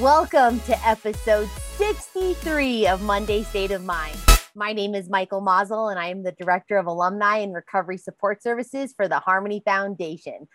[0.00, 4.16] Welcome to episode 63 of Monday State of Mind.
[4.54, 8.42] My name is Michael Mazel, and I am the Director of Alumni and Recovery Support
[8.42, 10.48] Services for the Harmony Foundation.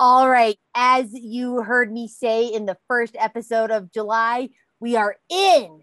[0.00, 5.16] All right, as you heard me say in the first episode of July, we are
[5.28, 5.80] in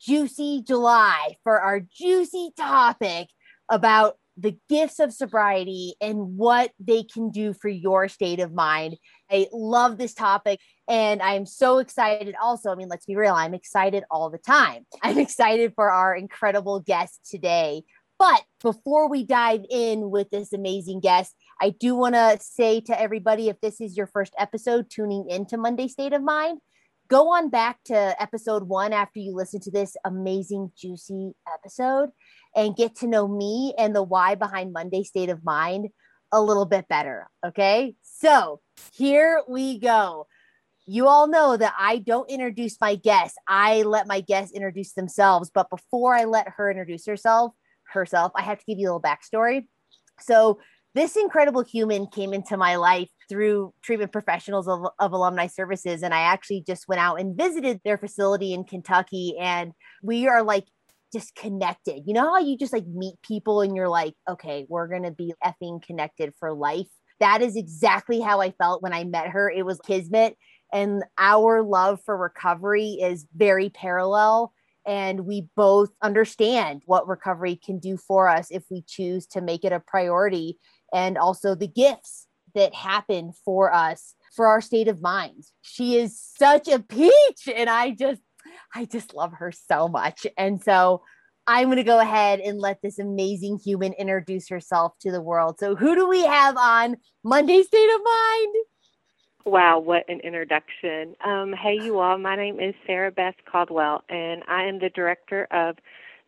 [0.00, 3.28] Juicy July for our juicy topic
[3.68, 8.96] about the gifts of sobriety and what they can do for your state of mind.
[9.30, 10.58] I love this topic
[10.88, 12.70] and I'm so excited also.
[12.70, 14.86] I mean, let's be real, I'm excited all the time.
[15.02, 17.82] I'm excited for our incredible guest today.
[18.18, 23.00] But before we dive in with this amazing guest, I do want to say to
[23.00, 26.58] everybody if this is your first episode tuning into Monday State of Mind,
[27.06, 32.08] go on back to episode one after you listen to this amazing, juicy episode
[32.56, 35.90] and get to know me and the why behind Monday State of Mind
[36.32, 37.30] a little bit better.
[37.46, 37.94] Okay.
[38.02, 38.60] So
[38.92, 40.26] here we go.
[40.84, 43.38] You all know that I don't introduce my guests.
[43.46, 45.48] I let my guests introduce themselves.
[45.54, 47.52] But before I let her introduce herself,
[47.84, 49.66] herself, I have to give you a little backstory.
[50.18, 50.58] So
[50.94, 56.12] this incredible human came into my life through treatment professionals of, of, alumni services and
[56.14, 60.64] i actually just went out and visited their facility in kentucky and we are like
[61.12, 62.02] just connected.
[62.06, 65.34] You know how you just like meet people and you're like, okay, we're to be
[65.44, 66.88] effing connected for life.
[67.20, 69.50] That is exactly how I felt when I met her.
[69.50, 70.36] It was kismet.
[70.72, 74.52] And our love for recovery is very parallel.
[74.86, 79.64] And we both understand what recovery can do for us if we choose to make
[79.64, 80.58] it a priority
[80.92, 85.44] and also the gifts that happen for us for our state of mind.
[85.62, 87.48] She is such a peach.
[87.54, 88.22] And I just
[88.74, 90.26] I just love her so much.
[90.36, 91.02] And so
[91.46, 95.58] I'm going to go ahead and let this amazing human introduce herself to the world.
[95.58, 98.54] So, who do we have on Monday State of Mind?
[99.44, 101.16] Wow, what an introduction.
[101.24, 102.16] Um, hey, you all.
[102.16, 105.76] My name is Sarah Beth Caldwell, and I am the director of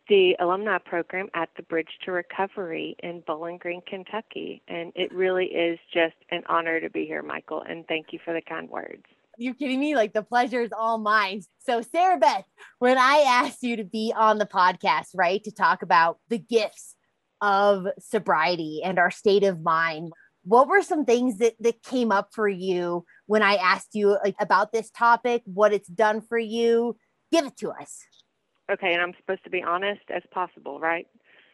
[0.07, 4.61] the alumni program at the Bridge to Recovery in Bowling Green, Kentucky.
[4.67, 8.33] And it really is just an honor to be here, Michael, and thank you for
[8.33, 9.03] the kind words
[9.37, 9.95] you're kidding me?
[9.95, 11.41] Like the pleasure is all mine.
[11.59, 12.45] So, Sarah Beth,
[12.79, 16.95] when I asked you to be on the podcast, right, to talk about the gifts
[17.41, 20.11] of sobriety and our state of mind,
[20.43, 24.35] what were some things that, that came up for you when I asked you like,
[24.39, 26.95] about this topic, what it's done for you?
[27.31, 28.05] Give it to us.
[28.71, 28.93] Okay.
[28.93, 31.07] And I'm supposed to be honest as possible, right?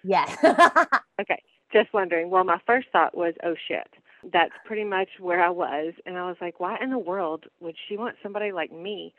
[0.03, 0.37] Yes.
[1.21, 1.41] okay.
[1.73, 2.29] Just wondering.
[2.29, 3.87] Well, my first thought was, oh shit
[4.31, 5.93] that's pretty much where I was.
[6.05, 9.13] And I was like, why in the world would she want somebody like me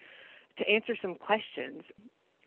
[0.59, 1.83] to answer some questions?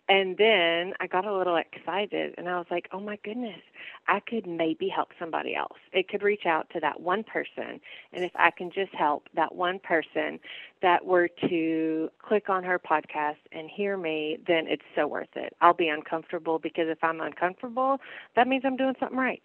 [0.07, 3.59] And then I got a little excited and I was like, oh my goodness,
[4.07, 5.79] I could maybe help somebody else.
[5.93, 7.79] It could reach out to that one person.
[8.13, 10.39] And if I can just help that one person
[10.83, 15.55] that were to click on her podcast and hear me, then it's so worth it.
[15.61, 17.99] I'll be uncomfortable because if I'm uncomfortable,
[18.35, 19.43] that means I'm doing something right.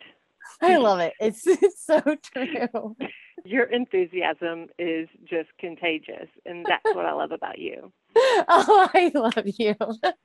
[0.61, 1.15] I love it.
[1.21, 2.97] It's, it's so true.
[3.45, 7.93] Your enthusiasm is just contagious, and that's what I love about you.
[8.49, 9.77] Oh, I love you.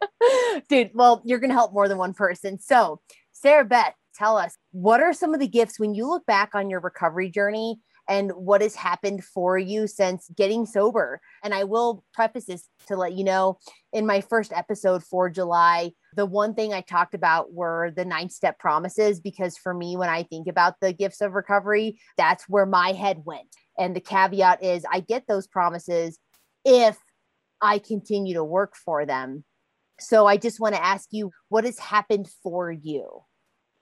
[0.70, 2.60] Dude, well, you're going to help more than one person.
[2.60, 3.00] So,
[3.32, 6.70] Sarah Beth, tell us what are some of the gifts when you look back on
[6.70, 7.78] your recovery journey
[8.08, 11.22] and what has happened for you since getting sober.
[11.44, 13.60] And I will preface this to let you know
[13.94, 18.30] in my first episode for July, the one thing I talked about were the nine
[18.30, 22.66] step promises, because for me, when I think about the gifts of recovery, that's where
[22.66, 23.48] my head went.
[23.78, 26.18] And the caveat is I get those promises
[26.64, 26.98] if
[27.62, 29.44] I continue to work for them.
[30.00, 33.22] So I just want to ask you, what has happened for you?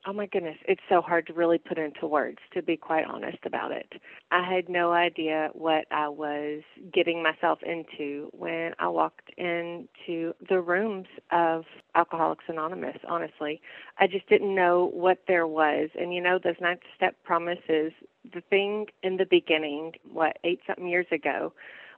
[0.05, 3.37] Oh my goodness, it's so hard to really put into words, to be quite honest
[3.45, 3.87] about it.
[4.31, 6.61] I had no idea what I was
[6.93, 11.63] getting myself into when I walked into the rooms of
[11.95, 13.61] Alcoholics Anonymous, honestly.
[13.97, 15.89] I just didn't know what there was.
[15.97, 17.93] And you know, those nine step promises,
[18.33, 21.53] the thing in the beginning, what, eight something years ago,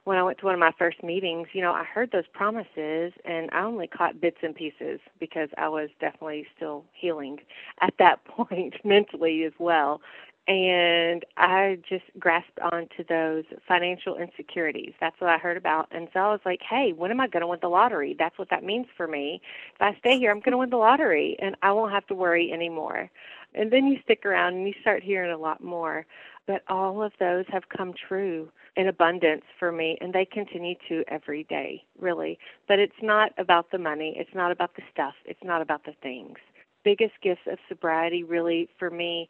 [0.06, 3.12] when I went to one of my first meetings, you know, I heard those promises
[3.24, 7.40] and I only caught bits and pieces because I was definitely still healing
[7.80, 10.00] at that point mentally as well.
[10.46, 14.92] And I just grasped onto those financial insecurities.
[15.00, 15.88] That's what I heard about.
[15.90, 18.14] And so I was like, hey, when am I going to win the lottery?
[18.16, 19.40] That's what that means for me.
[19.74, 22.14] If I stay here, I'm going to win the lottery and I won't have to
[22.14, 23.10] worry anymore.
[23.54, 26.06] And then you stick around and you start hearing a lot more.
[26.46, 31.02] But all of those have come true in abundance for me, and they continue to
[31.08, 32.38] every day, really.
[32.68, 35.94] But it's not about the money, it's not about the stuff, it's not about the
[36.02, 36.36] things.
[36.84, 39.28] Biggest gifts of sobriety, really, for me,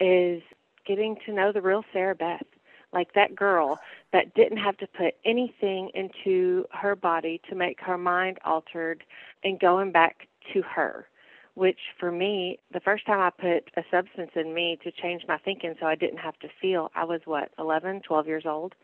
[0.00, 0.42] is
[0.86, 2.46] getting to know the real Sarah Beth.
[2.92, 3.80] Like that girl
[4.12, 9.02] that didn't have to put anything into her body to make her mind altered
[9.42, 11.08] and going back to her
[11.54, 15.38] which for me, the first time I put a substance in me to change my
[15.38, 18.74] thinking so I didn't have to feel, I was what, 11, 12 years old.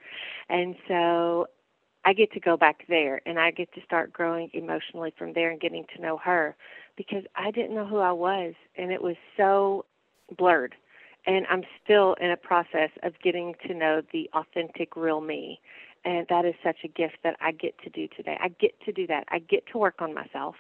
[0.49, 1.47] And so
[2.05, 5.51] I get to go back there and I get to start growing emotionally from there
[5.51, 6.57] and getting to know her
[6.97, 9.85] because I didn't know who I was and it was so
[10.39, 10.75] blurred.
[11.27, 15.61] And I'm still in a process of getting to know the authentic, real me.
[16.05, 18.39] And that is such a gift that I get to do today.
[18.41, 19.25] I get to do that.
[19.29, 20.55] I get to work on myself.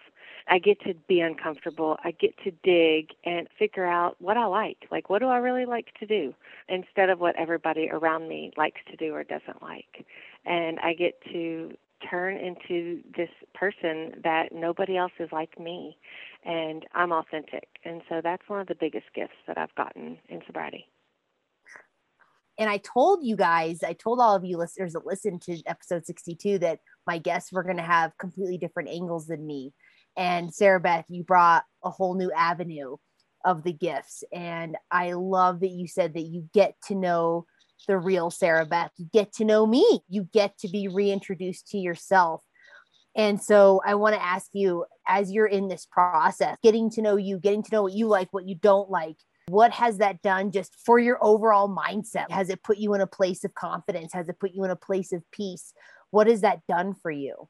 [0.49, 1.97] I get to be uncomfortable.
[2.05, 4.87] I get to dig and figure out what I like.
[4.91, 6.35] Like, what do I really like to do
[6.71, 10.07] instead of what everybody around me likes to do or doesn't like.
[10.47, 11.73] And I get to
[12.09, 15.99] turn into this person that nobody else is like me.
[16.45, 17.69] And I'm authentic.
[17.85, 20.87] And so that's one of the biggest gifts that I've gotten in sobriety.
[22.59, 26.05] And I told you guys, I told all of you listeners that listened to episode
[26.05, 29.73] 62 that my guests were going to have completely different angles than me
[30.17, 32.97] and Sarah Beth, you brought a whole new avenue
[33.45, 34.23] of the gifts.
[34.33, 37.47] And I love that you said that you get to know
[37.89, 38.91] the real Sarah Beth.
[38.99, 40.01] You get to know me.
[40.09, 42.43] You get to be reintroduced to yourself.
[43.17, 47.17] And so I want to ask you, as you're in this process, getting to know
[47.17, 49.17] you, getting to know what you like, what you don't like,
[49.49, 52.31] what has that done just for your overall mindset?
[52.31, 54.12] Has it put you in a place of confidence?
[54.12, 55.73] Has it put you in a place of peace?
[56.11, 57.49] What has that done for you?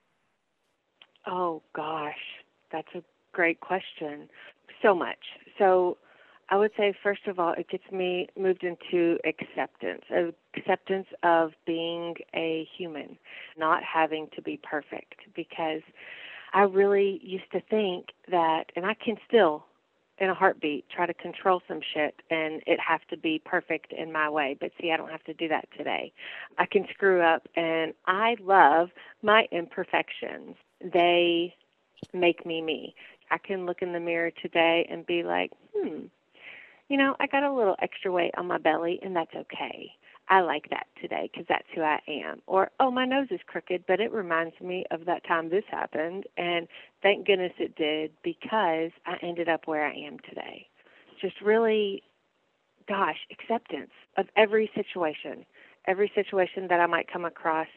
[1.26, 2.14] Oh, gosh.
[2.72, 3.02] That's a
[3.32, 4.28] great question.
[4.82, 5.18] So much.
[5.58, 5.98] So
[6.48, 11.52] I would say, first of all, it gets me moved into acceptance, uh, acceptance of
[11.64, 13.18] being a human,
[13.56, 15.14] not having to be perfect.
[15.34, 15.82] Because
[16.52, 19.64] I really used to think that, and I can still,
[20.18, 24.12] in a heartbeat, try to control some shit and it have to be perfect in
[24.12, 24.56] my way.
[24.60, 26.12] But see, I don't have to do that today.
[26.58, 28.90] I can screw up, and I love
[29.22, 30.56] my imperfections.
[30.80, 31.54] They
[32.12, 32.94] make me me.
[33.30, 36.06] I can look in the mirror today and be like, hmm,
[36.88, 39.92] you know, I got a little extra weight on my belly, and that's okay.
[40.28, 42.40] I like that today because that's who I am.
[42.46, 46.24] Or, oh, my nose is crooked, but it reminds me of that time this happened.
[46.36, 46.68] And
[47.02, 50.68] thank goodness it did because I ended up where I am today.
[51.20, 52.04] Just really,
[52.88, 55.44] gosh, acceptance of every situation,
[55.86, 57.68] every situation that I might come across.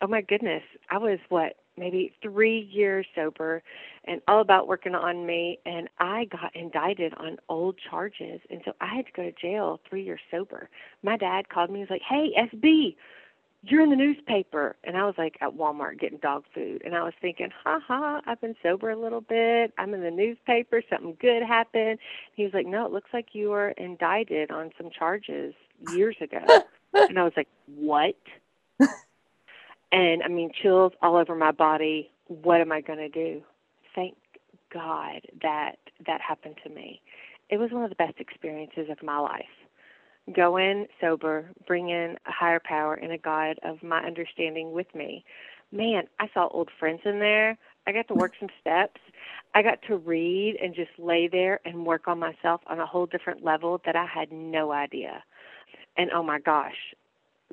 [0.00, 3.62] Oh my goodness, I was what, maybe three years sober
[4.04, 8.40] and all about working on me and i got indicted on old charges.
[8.50, 10.68] And so i had to go to jail three years sober.
[11.02, 12.96] My dad called me and was like hey sb
[13.64, 14.76] you're in the newspaper.
[14.84, 16.82] And i was like at walmart getting dog food.
[16.84, 19.72] And i was thinking ha ha i've been sober a little bit.
[19.78, 20.82] I'm in the newspaper.
[20.90, 21.98] Something good happened.
[22.34, 25.54] He was like no it looks like you were indicted on some charges
[25.92, 26.40] years ago.
[26.94, 28.16] And i was like what
[29.92, 32.10] and I mean chills all over my body.
[32.26, 33.42] What am I going to do?
[33.94, 34.16] Thank
[34.72, 35.76] God that
[36.06, 37.00] that happened to me.
[37.50, 39.44] It was one of the best experiences of my life.
[40.34, 44.94] Go in sober, bring in a higher power and a God of my understanding with
[44.94, 45.24] me.
[45.72, 47.56] Man, I saw old friends in there.
[47.86, 49.00] I got to work some steps.
[49.54, 53.06] I got to read and just lay there and work on myself on a whole
[53.06, 55.22] different level that I had no idea.
[55.96, 56.76] And oh my gosh,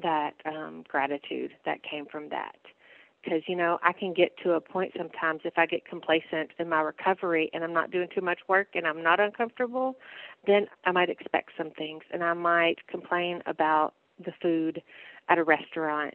[0.02, 2.58] that um, gratitude that came from that.
[3.24, 6.70] Because, you know, I can get to a point sometimes if I get complacent in
[6.70, 9.96] my recovery and I'm not doing too much work and I'm not uncomfortable,
[10.46, 14.84] then I might expect some things and I might complain about the food
[15.28, 16.14] at a restaurant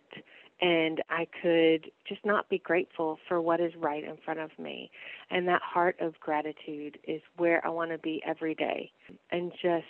[0.60, 4.90] and I could just not be grateful for what is right in front of me.
[5.30, 8.92] And that heart of gratitude is where I want to be every day.
[9.30, 9.86] And just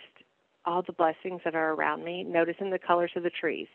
[0.65, 3.67] all the blessings that are around me, noticing the colors of the trees,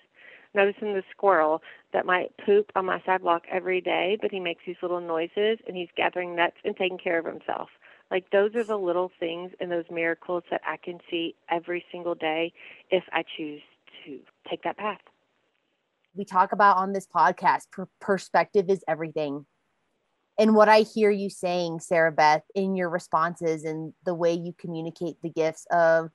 [0.56, 1.62] noticing the squirrel
[1.94, 5.76] that might poop on my sidewalk every day, but he makes these little noises and
[5.76, 7.70] he's gathering nuts and taking care of himself.
[8.12, 12.16] Like those are the little things and those miracles that I can see every single
[12.16, 12.54] day
[12.92, 13.62] if I choose
[14.06, 14.20] to
[14.50, 15.00] take that path.
[16.16, 19.46] We talk about on this podcast per- perspective is everything.
[20.38, 24.54] And what I hear you saying, Sarah Beth, in your responses and the way you
[24.58, 26.10] communicate the gifts of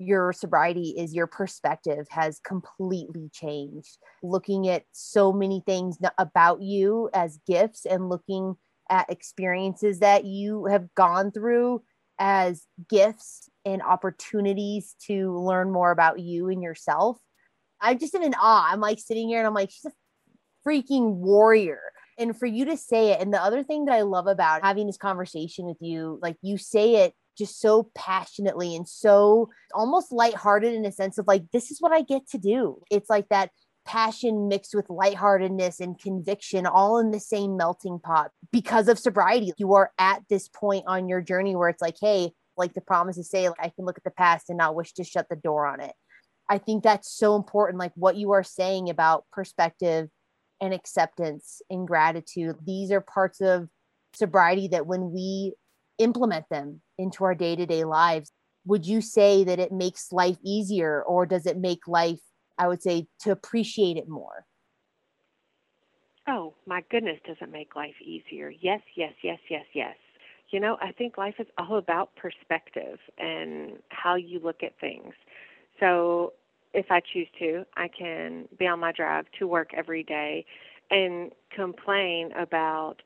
[0.00, 7.10] your sobriety is your perspective has completely changed looking at so many things about you
[7.12, 8.56] as gifts and looking
[8.88, 11.82] at experiences that you have gone through
[12.18, 17.18] as gifts and opportunities to learn more about you and yourself
[17.80, 18.68] I'm just in awe.
[18.70, 19.92] I'm like sitting here and I'm like, she's a
[20.66, 21.80] freaking warrior.
[22.18, 24.86] And for you to say it, and the other thing that I love about having
[24.86, 30.74] this conversation with you, like you say it just so passionately and so almost lighthearted
[30.74, 32.80] in a sense of like, this is what I get to do.
[32.90, 33.50] It's like that
[33.86, 39.52] passion mixed with lightheartedness and conviction all in the same melting pot because of sobriety.
[39.56, 43.30] You are at this point on your journey where it's like, hey, like the promises
[43.30, 45.66] say, like, I can look at the past and not wish to shut the door
[45.66, 45.94] on it.
[46.48, 47.78] I think that's so important.
[47.78, 50.08] Like what you are saying about perspective
[50.60, 52.56] and acceptance and gratitude.
[52.66, 53.68] These are parts of
[54.14, 55.54] sobriety that when we
[55.98, 58.32] implement them into our day to day lives,
[58.66, 62.20] would you say that it makes life easier or does it make life,
[62.58, 64.46] I would say, to appreciate it more?
[66.28, 68.50] Oh, my goodness, does it make life easier?
[68.50, 69.96] Yes, yes, yes, yes, yes.
[70.50, 75.14] You know, I think life is all about perspective and how you look at things.
[75.78, 76.34] So
[76.74, 80.44] if I choose to, I can be on my drive to work every day
[80.90, 83.02] and complain about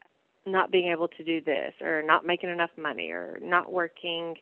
[0.46, 4.36] not being able to do this or not making enough money or not working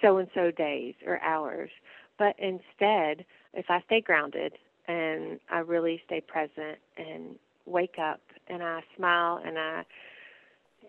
[0.00, 1.70] so and so days or hours.
[2.18, 3.24] But instead,
[3.54, 4.54] if I stay grounded
[4.86, 7.36] and I really stay present and
[7.66, 9.84] wake up and I smile and I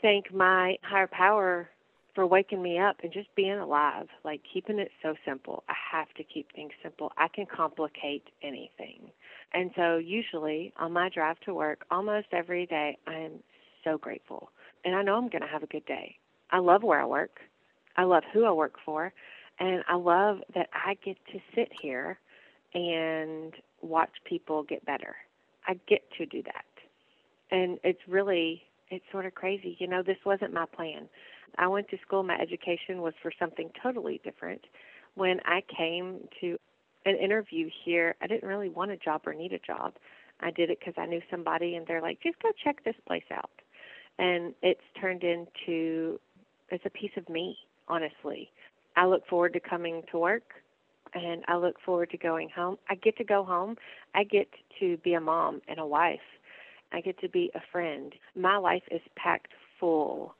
[0.02, 1.70] thank my higher power
[2.16, 5.64] for waking me up and just being alive, like keeping it so simple.
[5.70, 7.12] I have to keep things simple.
[7.18, 9.12] I can complicate anything.
[9.54, 13.32] And so, usually on my drive to work, almost every day, I am
[13.84, 14.50] so grateful.
[14.86, 16.16] And I know I'm going to have a good day.
[16.52, 17.40] I love where I work,
[17.96, 19.14] I love who I work for,
[19.60, 22.18] and I love that I get to sit here
[22.74, 25.16] and watch people get better.
[25.68, 26.66] I get to do that.
[27.52, 29.76] And it's really, it's sort of crazy.
[29.80, 31.10] You know, this wasn't my plan.
[31.58, 34.62] I went to school, my education was for something totally different.
[35.16, 36.58] When I came to
[37.06, 39.94] an interview here, I didn't really want a job or need a job.
[40.42, 43.24] I did it because I knew somebody, and they're like, just go check this place
[43.32, 43.50] out.
[44.20, 46.20] And it's turned into
[46.70, 47.58] it's a piece of me,
[47.88, 48.52] honestly.
[48.96, 50.44] I look forward to coming to work
[51.14, 52.78] and I look forward to going home.
[52.90, 53.78] I get to go home.
[54.14, 54.48] I get
[54.80, 56.20] to be a mom and a wife.
[56.92, 58.14] I get to be a friend.
[58.36, 60.36] My life is packed full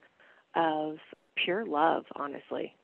[0.56, 0.98] of
[1.36, 2.76] pure love, honestly.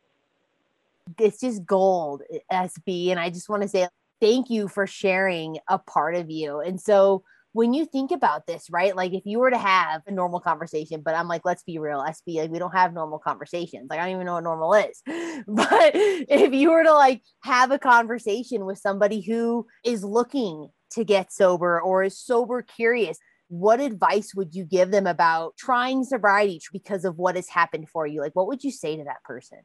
[1.19, 3.09] It's just gold, SB.
[3.09, 3.87] And I just want to say
[4.21, 6.59] thank you for sharing a part of you.
[6.59, 7.23] And so,
[7.55, 8.93] when you think about this, right?
[8.97, 12.03] Like if you were to have a normal conversation, but I'm like, let's be real,
[12.05, 13.87] SB, like we don't have normal conversations.
[13.89, 15.01] Like I don't even know what normal is.
[15.47, 21.05] But if you were to like have a conversation with somebody who is looking to
[21.05, 26.59] get sober or is sober curious, what advice would you give them about trying sobriety
[26.73, 28.19] because of what has happened for you?
[28.19, 29.59] Like, what would you say to that person?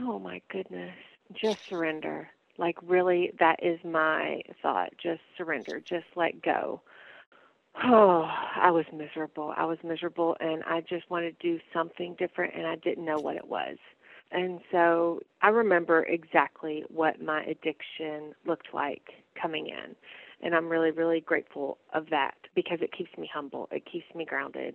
[0.00, 0.96] Oh my goodness.
[1.40, 2.30] Just surrender.
[2.58, 4.90] Like, really, that is my thought.
[5.02, 5.80] Just surrender.
[5.80, 6.80] Just let go.
[7.84, 8.22] Oh,
[8.56, 9.52] I was miserable.
[9.56, 13.20] I was miserable, and I just wanted to do something different, and I didn't know
[13.20, 13.76] what it was.
[14.32, 19.02] And so I remember exactly what my addiction looked like
[19.40, 19.94] coming in.
[20.42, 23.68] And I'm really, really grateful of that because it keeps me humble.
[23.70, 24.74] It keeps me grounded.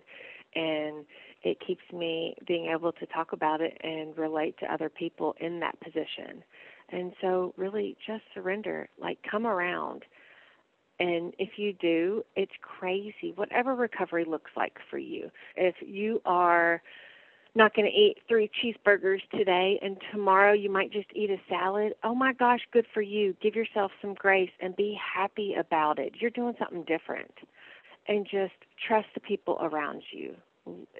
[0.54, 1.04] And
[1.42, 5.60] it keeps me being able to talk about it and relate to other people in
[5.60, 6.42] that position.
[6.90, 8.88] And so, really, just surrender.
[9.00, 10.04] Like, come around.
[11.00, 13.32] And if you do, it's crazy.
[13.34, 15.30] Whatever recovery looks like for you.
[15.56, 16.82] If you are
[17.54, 21.92] not going to eat three cheeseburgers today and tomorrow you might just eat a salad.
[22.02, 23.36] Oh my gosh, good for you.
[23.42, 26.14] Give yourself some grace and be happy about it.
[26.18, 27.32] You're doing something different.
[28.08, 28.54] And just
[28.88, 30.34] trust the people around you.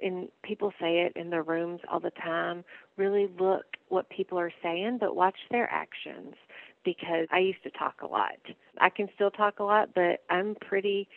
[0.01, 2.65] And people say it in their rooms all the time.
[2.97, 6.35] Really look what people are saying, but watch their actions
[6.83, 8.37] because I used to talk a lot.
[8.79, 11.07] I can still talk a lot, but I'm pretty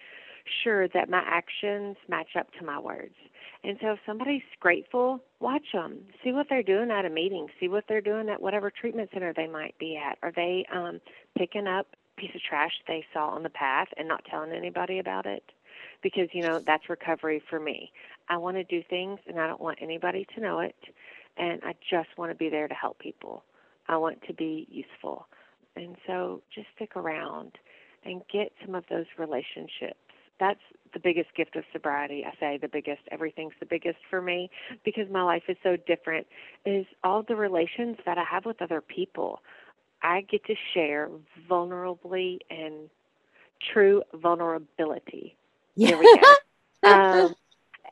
[0.63, 3.15] sure that my actions match up to my words.
[3.65, 5.99] And so if somebody's grateful, watch them.
[6.23, 7.49] See what they're doing at a meeting.
[7.59, 10.19] See what they're doing at whatever treatment center they might be at.
[10.23, 11.01] Are they um,
[11.37, 15.01] picking up a piece of trash they saw on the path and not telling anybody
[15.01, 15.43] about it?
[16.03, 17.91] Because, you know, that's recovery for me.
[18.29, 20.77] I want to do things and I don't want anybody to know it.
[21.37, 23.45] And I just want to be there to help people.
[23.89, 25.27] I want to be useful.
[25.77, 27.53] And so just stick around
[28.05, 29.99] and get some of those relationships
[30.39, 30.61] that's
[30.93, 32.25] the biggest gift of sobriety.
[32.25, 34.51] I say the biggest, everything's the biggest for me
[34.85, 36.27] because my life is so different.
[36.65, 39.41] Is all the relations that I have with other people.
[40.03, 41.09] I get to share
[41.51, 42.91] vulnerably and
[43.73, 45.37] true vulnerability.
[45.75, 45.89] Yeah.
[45.89, 46.89] Here we go.
[46.91, 47.35] um,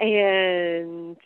[0.01, 1.17] and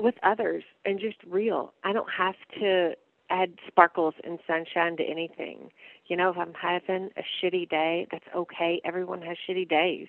[0.00, 1.72] with others and just real.
[1.84, 2.94] I don't have to
[3.30, 5.70] add sparkles and sunshine to anything.
[6.06, 8.80] You know, if I'm having a shitty day, that's okay.
[8.84, 10.08] Everyone has shitty days.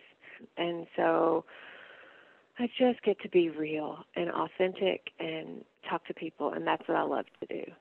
[0.57, 1.43] And so
[2.57, 6.53] I just get to be real and authentic and talk to people.
[6.53, 7.71] And that's what I love to do.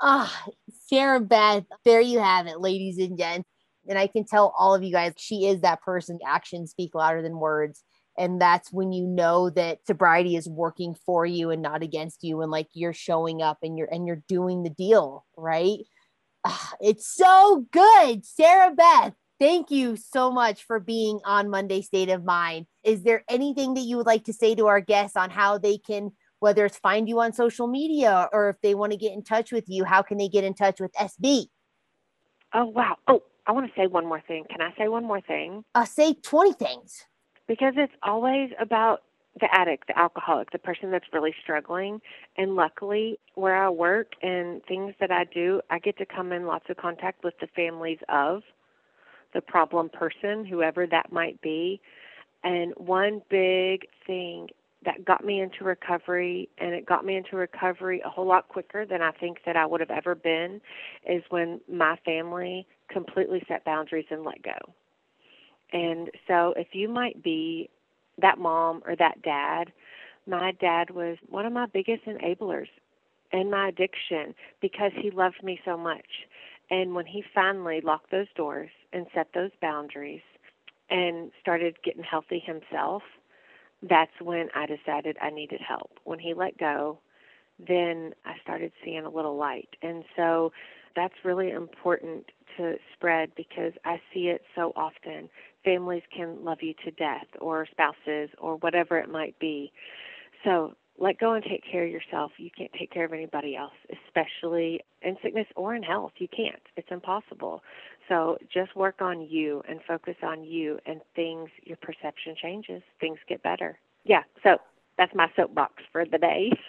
[0.00, 0.46] Ah,
[0.88, 3.48] Sarah Beth, there you have it, ladies and gents.
[3.88, 6.18] And I can tell all of you guys, she is that person.
[6.26, 7.82] Actions speak louder than words.
[8.18, 12.42] And that's when you know that sobriety is working for you and not against you.
[12.42, 15.78] And like you're showing up and you're and you're doing the deal, right?
[16.44, 18.24] Ah, it's so good.
[18.24, 22.66] Sarah Beth, thank you so much for being on Monday State of Mind.
[22.84, 25.78] Is there anything that you would like to say to our guests on how they
[25.78, 29.22] can whether it's find you on social media or if they want to get in
[29.22, 31.46] touch with you, how can they get in touch with SB?
[32.52, 32.96] Oh, wow.
[33.08, 34.44] Oh, I want to say one more thing.
[34.50, 35.64] Can I say one more thing?
[35.74, 37.04] Uh, say 20 things.
[37.46, 39.02] Because it's always about
[39.40, 42.00] the addict, the alcoholic, the person that's really struggling.
[42.36, 46.46] And luckily, where I work and things that I do, I get to come in
[46.46, 48.42] lots of contact with the families of
[49.34, 51.80] the problem person, whoever that might be.
[52.42, 54.48] And one big thing
[54.84, 58.86] that got me into recovery and it got me into recovery a whole lot quicker
[58.86, 60.60] than I think that I would have ever been
[61.06, 64.56] is when my family completely set boundaries and let go.
[65.72, 67.70] And so if you might be
[68.18, 69.72] that mom or that dad,
[70.26, 72.68] my dad was one of my biggest enablers
[73.32, 76.06] in my addiction because he loved me so much.
[76.70, 80.22] And when he finally locked those doors and set those boundaries
[80.90, 83.02] and started getting healthy himself,
[83.82, 85.90] that's when I decided I needed help.
[86.04, 86.98] When he let go,
[87.58, 89.68] then I started seeing a little light.
[89.82, 90.52] And so
[90.94, 95.28] that's really important to spread because I see it so often.
[95.66, 99.72] Families can love you to death, or spouses, or whatever it might be.
[100.44, 102.30] So let go and take care of yourself.
[102.38, 103.74] You can't take care of anybody else,
[104.06, 106.12] especially in sickness or in health.
[106.18, 106.62] You can't.
[106.76, 107.62] It's impossible.
[108.08, 112.82] So just work on you and focus on you, and things, your perception changes.
[113.00, 113.76] Things get better.
[114.04, 114.22] Yeah.
[114.44, 114.58] So
[114.96, 116.52] that's my soapbox for the day.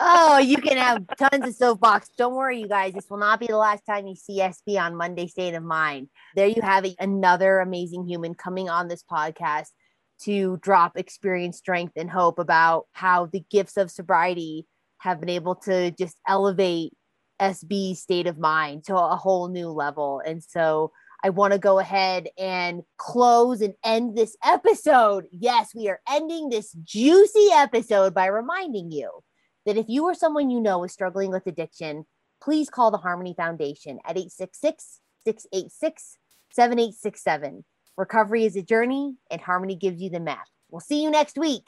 [0.00, 2.08] oh, you can have tons of soapbox.
[2.16, 2.94] Don't worry, you guys.
[2.94, 6.08] This will not be the last time you see SB on Monday State of Mind.
[6.34, 9.68] There you have it, another amazing human coming on this podcast
[10.22, 14.66] to drop experience, strength, and hope about how the gifts of sobriety
[14.98, 16.92] have been able to just elevate
[17.40, 20.20] SB's state of mind to a whole new level.
[20.24, 25.26] And so I want to go ahead and close and end this episode.
[25.30, 29.10] Yes, we are ending this juicy episode by reminding you
[29.66, 32.06] that if you or someone you know is struggling with addiction,
[32.42, 36.16] please call the Harmony Foundation at 866 686
[36.52, 37.64] 7867.
[37.96, 40.46] Recovery is a journey, and Harmony gives you the map.
[40.70, 41.64] We'll see you next week.